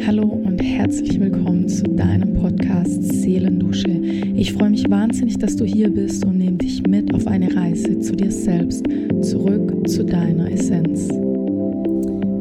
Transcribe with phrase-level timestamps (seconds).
[0.00, 3.88] Hallo und herzlich willkommen zu deinem Podcast Seelendusche.
[3.88, 7.98] Ich freue mich wahnsinnig, dass du hier bist und nehme dich mit auf eine Reise
[8.00, 8.84] zu dir selbst,
[9.22, 11.08] zurück zu deiner Essenz.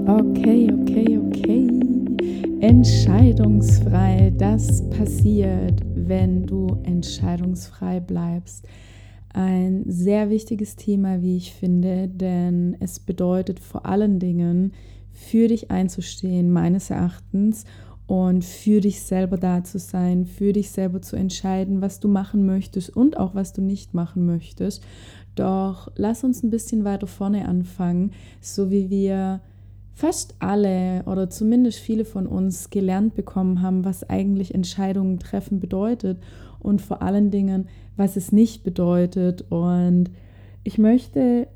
[0.07, 1.67] Okay, okay, okay.
[2.59, 8.67] Entscheidungsfrei, das passiert, wenn du entscheidungsfrei bleibst.
[9.33, 14.73] Ein sehr wichtiges Thema, wie ich finde, denn es bedeutet vor allen Dingen,
[15.13, 17.65] für dich einzustehen, meines Erachtens,
[18.05, 22.45] und für dich selber da zu sein, für dich selber zu entscheiden, was du machen
[22.45, 24.83] möchtest und auch was du nicht machen möchtest.
[25.35, 28.11] Doch lass uns ein bisschen weiter vorne anfangen,
[28.41, 29.41] so wie wir
[29.93, 36.17] fast alle oder zumindest viele von uns gelernt bekommen haben, was eigentlich Entscheidungen treffen bedeutet
[36.59, 39.45] und vor allen Dingen, was es nicht bedeutet.
[39.49, 40.09] Und
[40.63, 41.47] ich möchte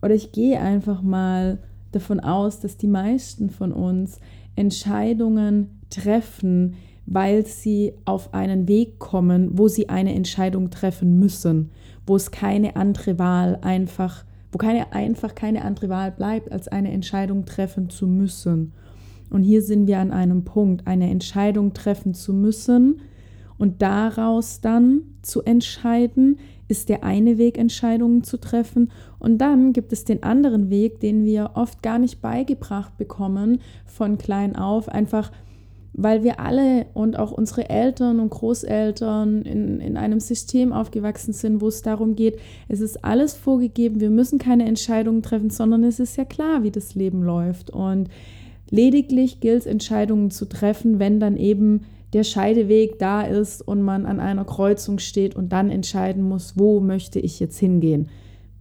[0.00, 1.58] oder ich gehe einfach mal
[1.92, 4.20] davon aus, dass die meisten von uns
[4.56, 6.74] Entscheidungen treffen,
[7.06, 11.70] weil sie auf einen Weg kommen, wo sie eine Entscheidung treffen müssen,
[12.06, 16.92] wo es keine andere Wahl einfach, wo keine einfach keine andere Wahl bleibt, als eine
[16.92, 18.72] Entscheidung treffen zu müssen.
[19.30, 23.00] Und hier sind wir an einem Punkt, eine Entscheidung treffen zu müssen
[23.58, 26.38] und daraus dann zu entscheiden,
[26.68, 28.92] ist der eine Weg, Entscheidungen zu treffen.
[29.18, 34.18] Und dann gibt es den anderen Weg, den wir oft gar nicht beigebracht bekommen von
[34.18, 35.32] klein auf, einfach
[36.00, 41.60] weil wir alle und auch unsere Eltern und Großeltern in, in einem System aufgewachsen sind,
[41.60, 45.98] wo es darum geht, es ist alles vorgegeben, wir müssen keine Entscheidungen treffen, sondern es
[45.98, 47.70] ist ja klar, wie das Leben läuft.
[47.70, 48.08] Und
[48.70, 54.06] lediglich gilt es, Entscheidungen zu treffen, wenn dann eben der Scheideweg da ist und man
[54.06, 58.08] an einer Kreuzung steht und dann entscheiden muss, wo möchte ich jetzt hingehen.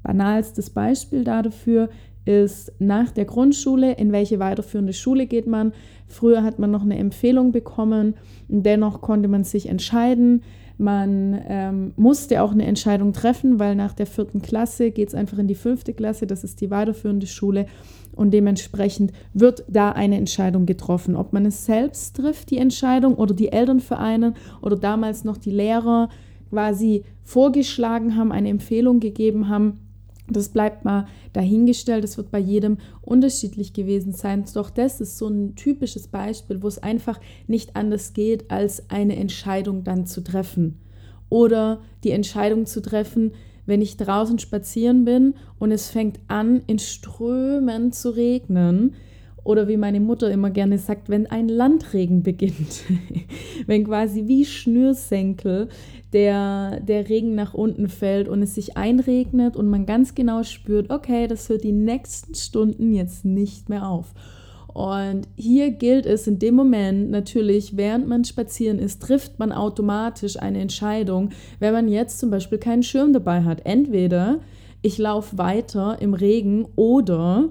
[0.03, 1.89] Banalstes Beispiel dafür
[2.25, 5.71] ist nach der Grundschule, in welche weiterführende Schule geht man.
[6.07, 8.15] Früher hat man noch eine Empfehlung bekommen,
[8.49, 10.43] dennoch konnte man sich entscheiden.
[10.77, 15.39] Man ähm, musste auch eine Entscheidung treffen, weil nach der vierten Klasse geht es einfach
[15.39, 17.65] in die fünfte Klasse, das ist die weiterführende Schule
[18.15, 21.15] und dementsprechend wird da eine Entscheidung getroffen.
[21.15, 25.37] Ob man es selbst trifft, die Entscheidung, oder die Eltern für einen oder damals noch
[25.37, 26.09] die Lehrer
[26.49, 29.79] quasi vorgeschlagen haben, eine Empfehlung gegeben haben,
[30.29, 34.43] das bleibt mal dahingestellt, es wird bei jedem unterschiedlich gewesen sein.
[34.53, 39.15] Doch das ist so ein typisches Beispiel, wo es einfach nicht anders geht, als eine
[39.15, 40.79] Entscheidung dann zu treffen.
[41.29, 43.31] Oder die Entscheidung zu treffen,
[43.65, 48.95] wenn ich draußen spazieren bin und es fängt an, in Strömen zu regnen,
[49.47, 52.83] oder wie meine Mutter immer gerne sagt, wenn ein Landregen beginnt.
[53.65, 55.69] wenn quasi wie Schnürsenkel
[56.11, 60.89] der, der Regen nach unten fällt und es sich einregnet und man ganz genau spürt,
[60.89, 64.13] okay, das hört die nächsten Stunden jetzt nicht mehr auf.
[64.73, 70.37] Und hier gilt es in dem Moment natürlich, während man spazieren ist, trifft man automatisch
[70.37, 71.29] eine Entscheidung,
[71.59, 73.65] wenn man jetzt zum Beispiel keinen Schirm dabei hat.
[73.65, 74.39] Entweder
[74.81, 77.49] ich laufe weiter im Regen oder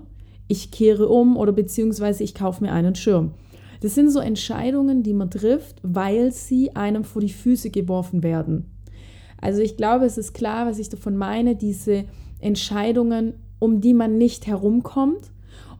[0.48, 3.34] ich kehre um oder beziehungsweise ich kaufe mir einen Schirm.
[3.80, 8.70] Das sind so Entscheidungen, die man trifft, weil sie einem vor die Füße geworfen werden.
[9.40, 12.04] Also ich glaube, es ist klar, was ich davon meine, diese
[12.40, 15.30] Entscheidungen, um die man nicht herumkommt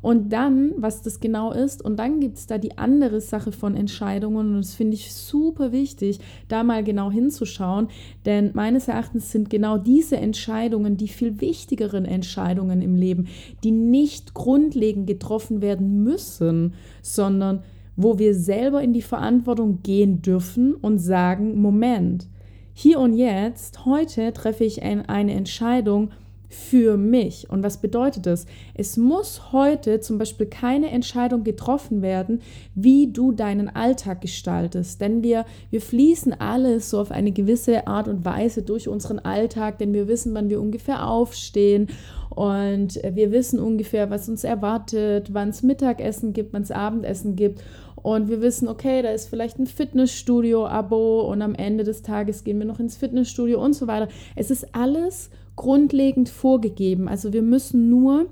[0.07, 3.75] und dann, was das genau ist, und dann gibt es da die andere Sache von
[3.75, 7.89] Entscheidungen und das finde ich super wichtig, da mal genau hinzuschauen,
[8.25, 13.27] denn meines Erachtens sind genau diese Entscheidungen die viel wichtigeren Entscheidungen im Leben,
[13.65, 17.65] die nicht grundlegend getroffen werden müssen, sondern
[17.97, 22.29] wo wir selber in die Verantwortung gehen dürfen und sagen, Moment,
[22.75, 26.11] hier und jetzt, heute treffe ich eine Entscheidung,
[26.49, 27.51] für mich.
[27.51, 28.47] Und was bedeutet das?
[28.75, 32.41] Es muss heute zum Beispiel keine Entscheidung getroffen werden,
[32.75, 35.01] wie du deinen Alltag gestaltest.
[35.01, 39.79] Denn wir, wir fließen alles so auf eine gewisse Art und Weise durch unseren Alltag,
[39.79, 41.89] denn wir wissen, wann wir ungefähr aufstehen
[42.31, 47.63] und wir wissen ungefähr, was uns erwartet, wann es Mittagessen gibt, wann es Abendessen gibt.
[47.97, 52.59] Und wir wissen, okay, da ist vielleicht ein Fitnessstudio-Abo und am Ende des Tages gehen
[52.59, 54.09] wir noch ins Fitnessstudio und so weiter.
[54.37, 57.09] Es ist alles grundlegend vorgegeben.
[57.09, 58.27] Also wir müssen nur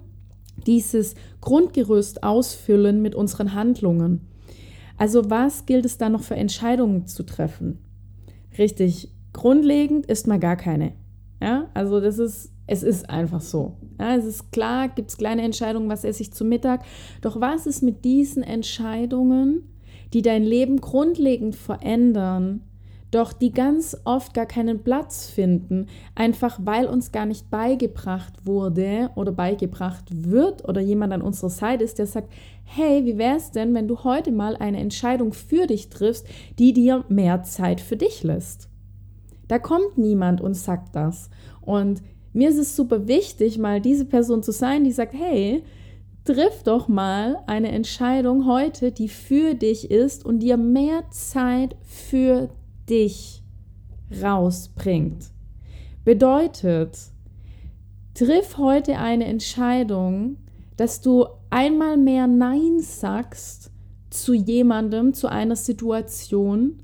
[0.67, 4.21] dieses Grundgerüst ausfüllen mit unseren Handlungen.
[4.97, 7.79] Also was gilt es da noch für Entscheidungen zu treffen?
[8.57, 10.93] Richtig, grundlegend ist mal gar keine.
[11.43, 13.77] Ja, also das ist, es ist einfach so.
[13.99, 16.85] Ja, es ist klar, gibt es kleine Entscheidungen, was esse ich zu Mittag.
[17.21, 19.69] Doch was ist mit diesen Entscheidungen,
[20.13, 22.63] die dein Leben grundlegend verändern,
[23.15, 29.11] doch die ganz oft gar keinen Platz finden, einfach weil uns gar nicht beigebracht wurde
[29.15, 32.33] oder beigebracht wird oder jemand an unserer Seite ist, der sagt,
[32.65, 36.27] hey, wie wäre es denn, wenn du heute mal eine Entscheidung für dich triffst,
[36.59, 38.69] die dir mehr Zeit für dich lässt?
[39.47, 41.31] Da kommt niemand und sagt das.
[41.61, 42.03] Und
[42.33, 45.63] mir ist es super wichtig, mal diese Person zu sein, die sagt, hey,
[46.25, 52.49] triff doch mal eine Entscheidung heute, die für dich ist und dir mehr Zeit für
[52.89, 53.43] dich
[54.23, 55.31] rausbringt.
[56.05, 56.99] Bedeutet,
[58.15, 60.37] triff heute eine Entscheidung,
[60.77, 63.71] dass du einmal mehr Nein sagst
[64.11, 66.83] zu jemandem, zu einer Situation,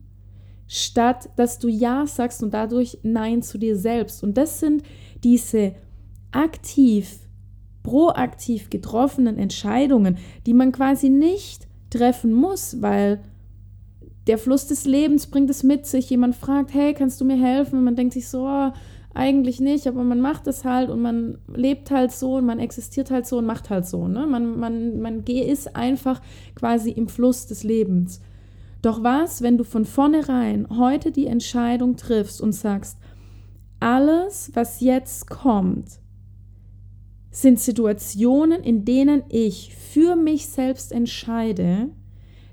[0.66, 4.22] statt dass du Ja sagst und dadurch Nein zu dir selbst.
[4.22, 4.82] Und das sind
[5.22, 5.74] diese
[6.32, 7.18] aktiv,
[7.82, 13.20] proaktiv getroffenen Entscheidungen, die man quasi nicht treffen muss, weil
[14.26, 16.10] der Fluss des Lebens bringt es mit sich.
[16.10, 17.78] Jemand fragt, hey, kannst du mir helfen?
[17.78, 18.70] Und man denkt sich so, oh,
[19.14, 23.10] eigentlich nicht, aber man macht es halt und man lebt halt so und man existiert
[23.10, 24.06] halt so und macht halt so.
[24.06, 24.26] Ne?
[24.26, 26.20] Man, man, man ist einfach
[26.54, 28.20] quasi im Fluss des Lebens.
[28.82, 32.98] Doch was, wenn du von vornherein heute die Entscheidung triffst und sagst,
[33.80, 36.00] alles, was jetzt kommt,
[37.30, 41.90] sind Situationen, in denen ich für mich selbst entscheide,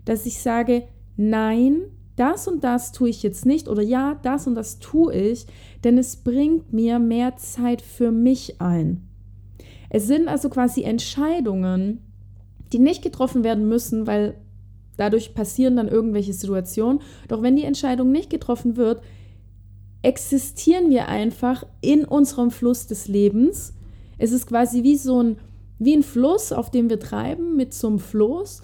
[0.06, 0.84] dass ich sage,
[1.18, 1.82] nein,
[2.16, 5.46] das und das tue ich jetzt nicht oder ja, das und das tue ich,
[5.84, 9.08] denn es bringt mir mehr Zeit für mich ein.
[9.90, 12.02] Es sind also quasi Entscheidungen,
[12.74, 14.36] die nicht getroffen werden müssen, weil
[14.98, 17.02] dadurch passieren dann irgendwelche Situationen.
[17.28, 19.02] Doch wenn die Entscheidung nicht getroffen wird,
[20.02, 23.74] existieren wir einfach in unserem Fluss des Lebens.
[24.18, 25.38] Es ist quasi wie so ein,
[25.80, 28.62] wie ein Fluss, auf dem wir treiben mit so einem Floß.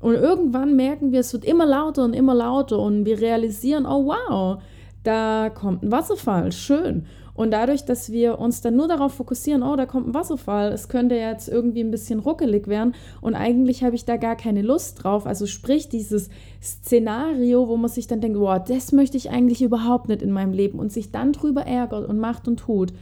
[0.00, 4.06] Und irgendwann merken wir, es wird immer lauter und immer lauter und wir realisieren, oh
[4.06, 4.62] wow,
[5.02, 7.06] da kommt ein Wasserfall, schön.
[7.34, 10.88] Und dadurch, dass wir uns dann nur darauf fokussieren, oh, da kommt ein Wasserfall, es
[10.88, 15.02] könnte jetzt irgendwie ein bisschen ruckelig werden und eigentlich habe ich da gar keine Lust
[15.02, 15.26] drauf.
[15.26, 16.30] Also sprich dieses
[16.62, 20.52] Szenario, wo man sich dann denkt, wow, das möchte ich eigentlich überhaupt nicht in meinem
[20.52, 22.92] Leben und sich dann drüber ärgert und macht und tut.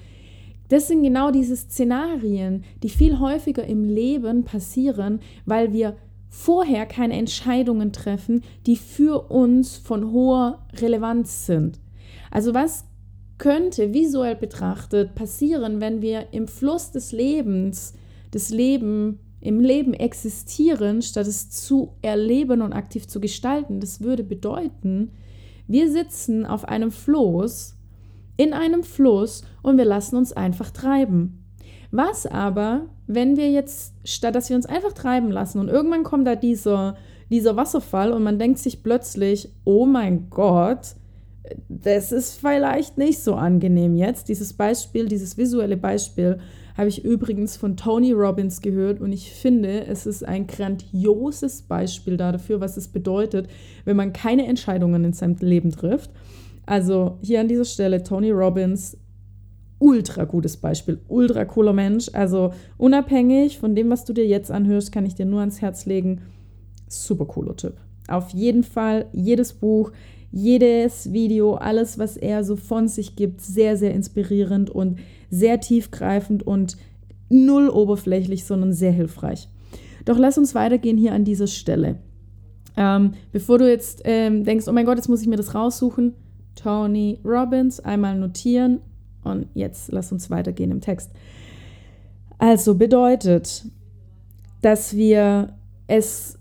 [0.71, 5.97] Das sind genau diese Szenarien, die viel häufiger im Leben passieren, weil wir
[6.35, 11.79] vorher keine Entscheidungen treffen, die für uns von hoher Relevanz sind.
[12.31, 12.87] Also was
[13.37, 17.93] könnte visuell betrachtet passieren, wenn wir im Fluss des Lebens,
[18.31, 23.79] das Leben im Leben existieren, statt es zu erleben und aktiv zu gestalten?
[23.79, 25.11] Das würde bedeuten,
[25.69, 27.77] wir sitzen auf einem Floß,
[28.39, 31.42] in einem Fluss und wir lassen uns einfach treiben.
[31.93, 36.27] Was aber, wenn wir jetzt, statt dass wir uns einfach treiben lassen und irgendwann kommt
[36.27, 36.97] da dieser,
[37.31, 40.97] dieser Wasserfall und man denkt sich plötzlich, oh mein Gott,
[41.69, 44.31] das ist vielleicht nicht so angenehm jetzt.
[44.31, 46.39] Dieses Beispiel, dieses visuelle Beispiel
[46.79, 52.17] habe ich übrigens von Tony Robbins gehört und ich finde, es ist ein grandioses Beispiel
[52.17, 53.49] dafür, was es bedeutet,
[53.85, 56.11] wenn man keine Entscheidungen in seinem Leben trifft.
[56.65, 58.97] Also hier an dieser Stelle Tony Robbins,
[59.83, 62.09] ultra gutes Beispiel, ultra cooler Mensch.
[62.13, 65.87] Also unabhängig von dem, was du dir jetzt anhörst, kann ich dir nur ans Herz
[65.87, 66.21] legen.
[66.89, 67.75] Super cooler Typ.
[68.07, 69.91] Auf jeden Fall jedes Buch,
[70.31, 75.01] jedes Video, alles, was er so von sich gibt, sehr, sehr inspirierend und
[75.31, 76.77] sehr tiefgreifend und
[77.29, 79.49] null oberflächlich, sondern sehr hilfreich.
[80.05, 81.97] Doch lass uns weitergehen hier an dieser Stelle.
[82.77, 86.15] Ähm, bevor du jetzt ähm, denkst, oh mein Gott, jetzt muss ich mir das raussuchen,
[86.55, 88.81] Tony Robbins einmal notieren
[89.25, 91.11] und jetzt lass uns weitergehen im Text.
[92.39, 93.65] Also bedeutet,
[94.63, 95.55] dass wir
[95.87, 96.39] es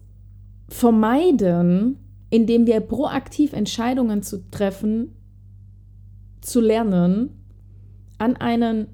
[0.67, 1.97] vermeiden,
[2.29, 5.13] indem wir proaktiv Entscheidungen zu treffen,
[6.41, 7.29] zu lernen,
[8.17, 8.87] an einen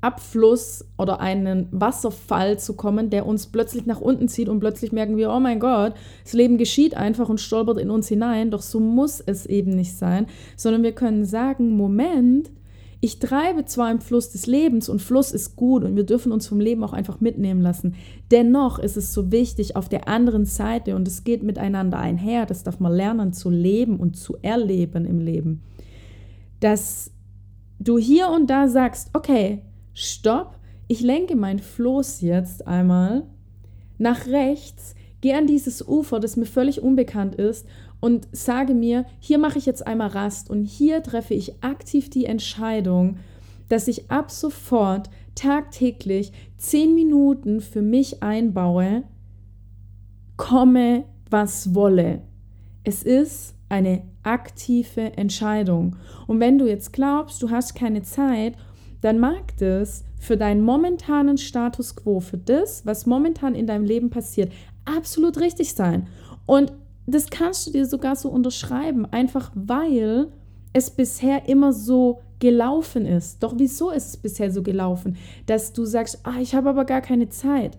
[0.00, 5.16] Abfluss oder einen Wasserfall zu kommen, der uns plötzlich nach unten zieht und plötzlich merken
[5.16, 8.50] wir, oh mein Gott, das Leben geschieht einfach und stolpert in uns hinein.
[8.50, 12.50] Doch so muss es eben nicht sein, sondern wir können sagen, Moment,
[13.04, 16.46] ich treibe zwar im Fluss des Lebens und Fluss ist gut und wir dürfen uns
[16.46, 17.96] vom Leben auch einfach mitnehmen lassen.
[18.30, 22.62] Dennoch ist es so wichtig auf der anderen Seite und es geht miteinander einher, das
[22.62, 25.60] darf man lernen zu leben und zu erleben im Leben,
[26.60, 27.10] dass
[27.78, 29.60] du hier und da sagst, okay,
[29.92, 30.56] stopp,
[30.88, 33.24] ich lenke mein Floß jetzt einmal
[33.98, 37.66] nach rechts, gehe an dieses Ufer, das mir völlig unbekannt ist
[38.04, 42.26] und sage mir, hier mache ich jetzt einmal Rast und hier treffe ich aktiv die
[42.26, 43.16] Entscheidung,
[43.70, 49.04] dass ich ab sofort tagtäglich zehn Minuten für mich einbaue,
[50.36, 52.20] komme, was wolle.
[52.82, 55.96] Es ist eine aktive Entscheidung.
[56.26, 58.54] Und wenn du jetzt glaubst, du hast keine Zeit,
[59.00, 64.10] dann mag das für deinen momentanen Status quo, für das, was momentan in deinem Leben
[64.10, 64.52] passiert,
[64.84, 66.06] absolut richtig sein.
[66.44, 66.70] Und
[67.06, 70.28] das kannst du dir sogar so unterschreiben, einfach weil
[70.72, 73.42] es bisher immer so gelaufen ist.
[73.42, 77.00] Doch wieso ist es bisher so gelaufen, dass du sagst, ah, ich habe aber gar
[77.00, 77.78] keine Zeit?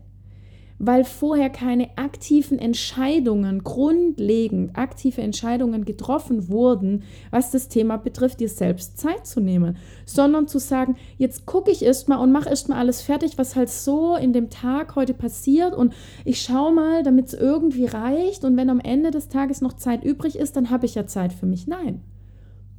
[0.77, 8.49] Weil vorher keine aktiven Entscheidungen, grundlegend aktive Entscheidungen getroffen wurden, was das Thema betrifft, dir
[8.49, 13.01] selbst Zeit zu nehmen, sondern zu sagen, jetzt gucke ich erstmal und mache erstmal alles
[13.01, 15.93] fertig, was halt so in dem Tag heute passiert und
[16.25, 20.03] ich schaue mal, damit es irgendwie reicht und wenn am Ende des Tages noch Zeit
[20.03, 21.67] übrig ist, dann habe ich ja Zeit für mich.
[21.67, 22.01] Nein.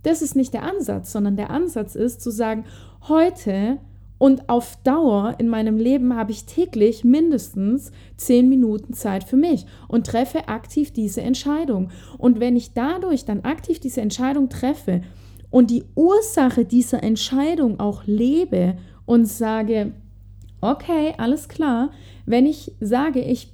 [0.03, 2.65] Das ist nicht der Ansatz, sondern der Ansatz ist zu sagen,
[3.09, 3.79] heute
[4.19, 9.67] und auf Dauer in meinem Leben habe ich täglich mindestens zehn Minuten Zeit für mich
[9.89, 11.91] und treffe aktiv diese Entscheidung.
[12.17, 15.03] Und wenn ich dadurch dann aktiv diese Entscheidung treffe
[15.51, 19.93] und die Ursache dieser Entscheidung auch lebe und sage,
[20.61, 21.91] okay, alles klar,
[22.25, 23.53] wenn ich sage, ich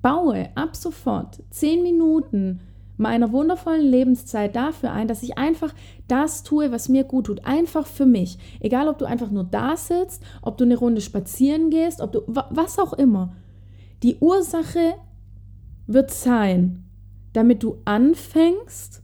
[0.00, 2.60] baue ab sofort zehn Minuten
[3.02, 5.74] meiner wundervollen Lebenszeit dafür ein, dass ich einfach
[6.08, 7.44] das tue, was mir gut tut.
[7.44, 8.38] Einfach für mich.
[8.60, 12.22] Egal, ob du einfach nur da sitzt, ob du eine Runde spazieren gehst, ob du
[12.26, 13.34] was auch immer.
[14.02, 14.94] Die Ursache
[15.86, 16.84] wird sein,
[17.32, 19.02] damit du anfängst,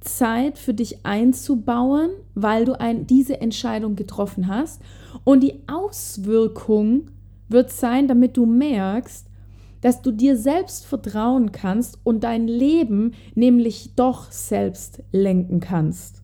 [0.00, 4.80] Zeit für dich einzubauen, weil du ein, diese Entscheidung getroffen hast.
[5.24, 7.10] Und die Auswirkung
[7.48, 9.26] wird sein, damit du merkst,
[9.80, 16.22] dass du dir selbst vertrauen kannst und dein Leben nämlich doch selbst lenken kannst.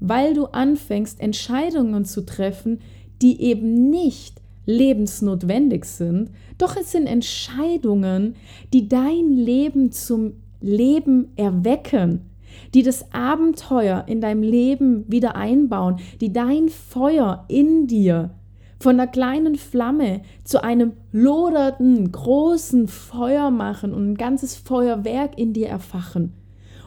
[0.00, 2.80] Weil du anfängst, Entscheidungen zu treffen,
[3.20, 8.36] die eben nicht lebensnotwendig sind, doch es sind Entscheidungen,
[8.72, 12.26] die dein Leben zum Leben erwecken,
[12.74, 18.30] die das Abenteuer in deinem Leben wieder einbauen, die dein Feuer in dir
[18.78, 25.52] von einer kleinen Flamme zu einem lodernden, großen Feuer machen und ein ganzes Feuerwerk in
[25.52, 26.32] dir erfachen.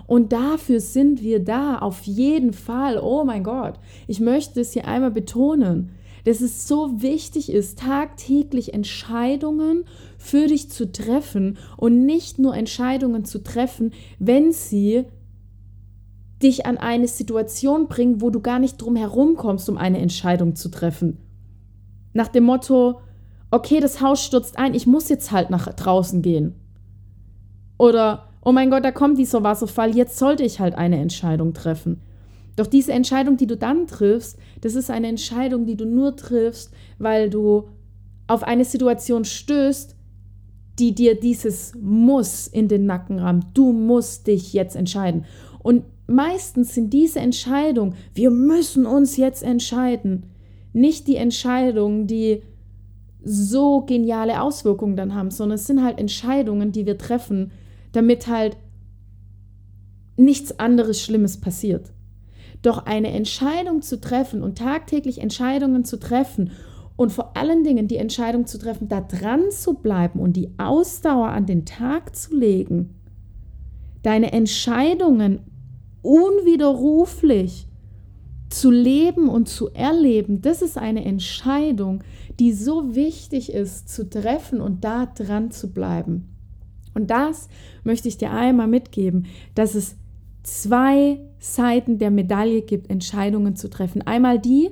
[0.08, 3.00] Und dafür sind wir da, auf jeden Fall.
[3.02, 3.76] Oh mein Gott,
[4.08, 5.92] ich möchte es hier einmal betonen,
[6.26, 9.86] dass es so wichtig ist, tagtäglich Entscheidungen
[10.18, 15.06] für dich zu treffen und nicht nur Entscheidungen zu treffen, wenn sie
[16.44, 20.56] dich an eine Situation bringen, wo du gar nicht drum herum kommst, um eine Entscheidung
[20.56, 21.18] zu treffen.
[22.14, 23.00] Nach dem Motto,
[23.52, 26.56] okay, das Haus stürzt ein, ich muss jetzt halt nach draußen gehen.
[27.78, 32.02] Oder, oh mein Gott, da kommt dieser Wasserfall, jetzt sollte ich halt eine Entscheidung treffen.
[32.56, 36.72] Doch diese Entscheidung, die du dann triffst, das ist eine Entscheidung, die du nur triffst,
[37.00, 37.70] weil du
[38.28, 39.96] auf eine Situation stößt,
[40.80, 43.48] die dir dieses Muss in den Nacken rammt.
[43.54, 45.26] Du musst dich jetzt entscheiden.
[45.60, 50.31] Und meistens sind diese Entscheidungen, wir müssen uns jetzt entscheiden,
[50.74, 52.44] nicht die Entscheidungen, die
[53.24, 57.52] so geniale Auswirkungen dann haben, sondern es sind halt Entscheidungen, die wir treffen,
[57.92, 58.58] damit halt
[60.18, 61.92] nichts anderes Schlimmes passiert.
[62.62, 66.52] Doch eine Entscheidung zu treffen und tagtäglich Entscheidungen zu treffen
[66.96, 71.30] und vor allen Dingen die Entscheidung zu treffen, da dran zu bleiben und die Ausdauer
[71.30, 72.96] an den Tag zu legen,
[74.04, 75.40] deine Entscheidungen
[76.02, 77.68] unwiderruflich
[78.52, 82.04] zu leben und zu erleben, das ist eine Entscheidung,
[82.40, 86.28] die so wichtig ist zu treffen und da dran zu bleiben.
[86.94, 87.48] Und das
[87.84, 89.96] möchte ich dir einmal mitgeben, dass es
[90.44, 94.02] zwei Seiten der Medaille gibt, Entscheidungen zu treffen.
[94.02, 94.72] Einmal die,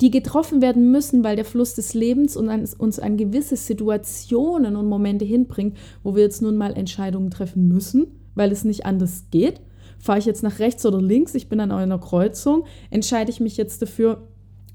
[0.00, 5.24] die getroffen werden müssen, weil der Fluss des Lebens uns an gewisse Situationen und Momente
[5.24, 9.60] hinbringt, wo wir jetzt nun mal Entscheidungen treffen müssen, weil es nicht anders geht
[10.04, 13.56] fahre ich jetzt nach rechts oder links, ich bin an einer Kreuzung, entscheide ich mich
[13.56, 14.28] jetzt dafür,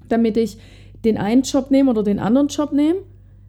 [0.07, 0.57] damit ich
[1.05, 3.01] den einen Job nehme oder den anderen Job nehme,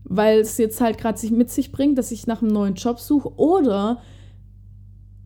[0.05, 3.01] weil es jetzt halt gerade sich mit sich bringt, dass ich nach einem neuen Job
[3.01, 4.03] suche, oder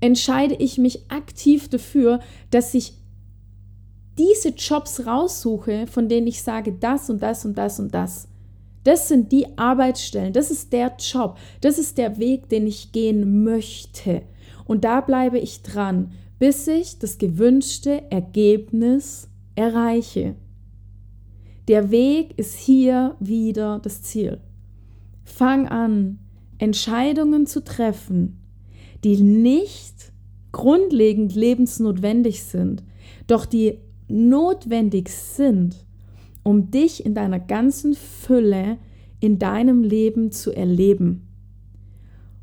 [0.01, 2.21] entscheide ich mich aktiv dafür,
[2.53, 2.93] dass ich
[4.17, 8.29] diese Jobs raussuche, von denen ich sage, das und das und das und das.
[8.85, 13.43] Das sind die Arbeitsstellen, das ist der Job, das ist der Weg, den ich gehen
[13.43, 14.23] möchte.
[14.67, 16.13] Und da bleibe ich dran
[16.45, 20.35] bis ich das gewünschte Ergebnis erreiche.
[21.69, 24.43] Der Weg ist hier wieder das Ziel.
[25.25, 26.19] Fang an,
[26.59, 28.43] Entscheidungen zu treffen,
[29.05, 30.13] die nicht
[30.53, 32.85] grundlegend lebensnotwendig sind,
[33.27, 35.87] doch die notwendig sind,
[36.43, 38.77] um dich in deiner ganzen Fülle
[39.19, 41.27] in deinem Leben zu erleben.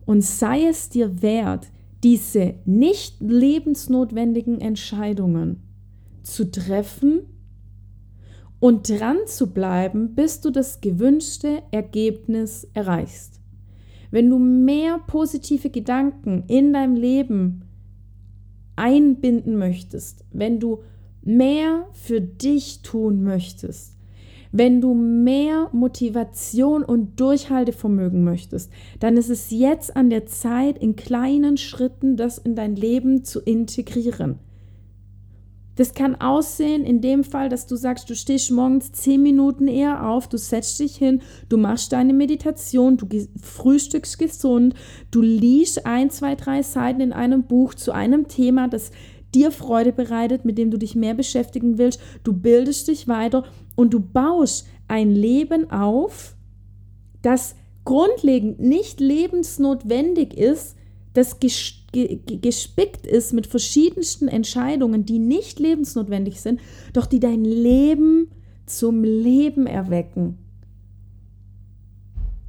[0.07, 1.67] Und sei es dir wert,
[2.03, 5.61] diese nicht lebensnotwendigen Entscheidungen
[6.23, 7.21] zu treffen
[8.59, 13.39] und dran zu bleiben, bis du das gewünschte Ergebnis erreichst.
[14.11, 17.63] Wenn du mehr positive Gedanken in deinem Leben
[18.75, 20.83] einbinden möchtest, wenn du
[21.23, 23.97] mehr für dich tun möchtest,
[24.51, 30.95] wenn du mehr Motivation und Durchhaltevermögen möchtest, dann ist es jetzt an der Zeit, in
[30.95, 34.39] kleinen Schritten das in dein Leben zu integrieren.
[35.77, 40.05] Das kann aussehen in dem Fall, dass du sagst, du stehst morgens zehn Minuten eher
[40.07, 43.07] auf, du setzt dich hin, du machst deine Meditation, du
[43.41, 44.75] frühstückst gesund,
[45.11, 48.91] du liest ein, zwei, drei Seiten in einem Buch zu einem Thema, das
[49.33, 51.99] dir Freude bereitet, mit dem du dich mehr beschäftigen willst.
[52.23, 53.43] Du bildest dich weiter
[53.75, 56.35] und du baust ein Leben auf,
[57.21, 60.75] das grundlegend nicht lebensnotwendig ist,
[61.13, 66.61] das gespickt ist mit verschiedensten Entscheidungen, die nicht lebensnotwendig sind,
[66.93, 68.29] doch die dein Leben
[68.65, 70.37] zum Leben erwecken.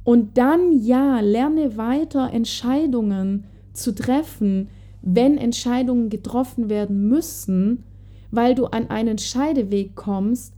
[0.03, 4.69] Und dann ja, lerne weiter Entscheidungen zu treffen,
[5.03, 7.83] wenn Entscheidungen getroffen werden müssen,
[8.31, 10.53] weil du an einen Scheideweg kommst,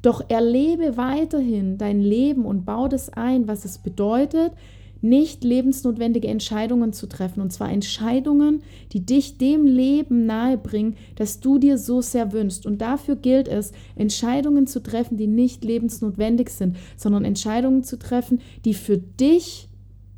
[0.00, 4.52] doch erlebe weiterhin dein Leben und bau das ein, was es bedeutet,
[5.00, 7.40] nicht lebensnotwendige Entscheidungen zu treffen.
[7.40, 8.62] Und zwar Entscheidungen,
[8.92, 12.66] die dich dem Leben nahebringen, das du dir so sehr wünschst.
[12.66, 18.40] Und dafür gilt es, Entscheidungen zu treffen, die nicht lebensnotwendig sind, sondern Entscheidungen zu treffen,
[18.64, 19.68] die für dich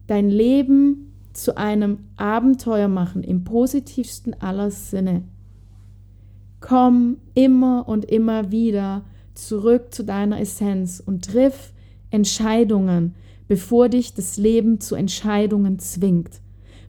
[0.07, 5.23] dein Leben zu einem Abenteuer machen, im positivsten aller Sinne.
[6.61, 11.73] Komm immer und immer wieder zurück zu deiner Essenz und triff
[12.11, 13.15] Entscheidungen,
[13.49, 16.41] bevor dich das Leben zu Entscheidungen zwingt,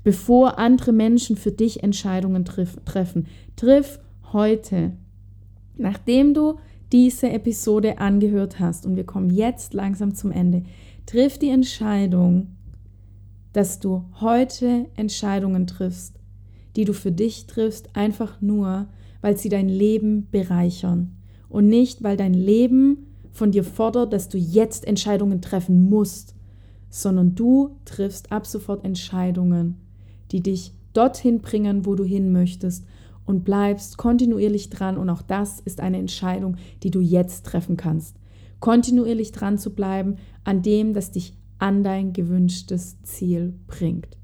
[0.03, 3.27] bevor andere Menschen für dich Entscheidungen triff, treffen.
[3.55, 3.99] Triff
[4.33, 4.91] heute,
[5.77, 6.55] nachdem du
[6.91, 10.63] diese Episode angehört hast, und wir kommen jetzt langsam zum Ende,
[11.05, 12.47] triff die Entscheidung,
[13.53, 16.19] dass du heute Entscheidungen triffst,
[16.75, 18.87] die du für dich triffst, einfach nur,
[19.21, 21.17] weil sie dein Leben bereichern
[21.49, 26.35] und nicht, weil dein Leben von dir fordert, dass du jetzt Entscheidungen treffen musst,
[26.89, 29.77] sondern du triffst ab sofort Entscheidungen,
[30.31, 32.85] die dich dorthin bringen, wo du hin möchtest
[33.25, 38.17] und bleibst kontinuierlich dran und auch das ist eine Entscheidung, die du jetzt treffen kannst.
[38.59, 44.17] Kontinuierlich dran zu bleiben an dem, das dich an dein gewünschtes Ziel bringt.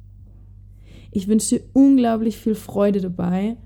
[1.11, 3.57] Ich wünsche dir unglaublich viel Freude dabei,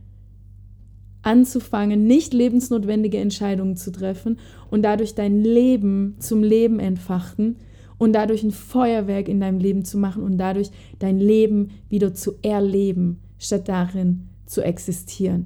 [1.22, 7.58] anzufangen, nicht lebensnotwendige Entscheidungen zu treffen und dadurch dein Leben zum Leben entfachen
[7.98, 12.34] und dadurch ein Feuerwerk in deinem Leben zu machen und dadurch dein Leben wieder zu
[12.42, 15.46] erleben, statt darin zu existieren.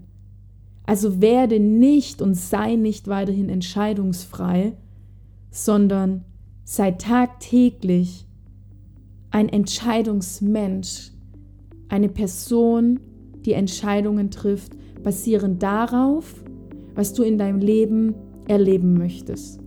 [0.87, 4.73] Also werde nicht und sei nicht weiterhin entscheidungsfrei,
[5.51, 6.23] sondern
[6.65, 8.25] sei tagtäglich
[9.31, 11.11] ein Entscheidungsmensch,
[11.89, 12.99] eine Person,
[13.45, 14.73] die Entscheidungen trifft,
[15.03, 16.43] basierend darauf,
[16.95, 18.15] was du in deinem Leben
[18.47, 19.59] erleben möchtest.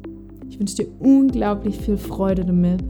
[0.50, 2.82] Ich wünsche dir unglaublich viel Freude damit.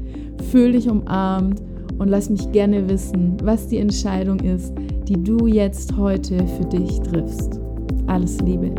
[0.51, 1.61] Fühl dich umarmt
[1.99, 4.73] und lass mich gerne wissen, was die Entscheidung ist,
[5.09, 7.61] die du jetzt heute für dich triffst.
[8.07, 8.73] Alles Liebe.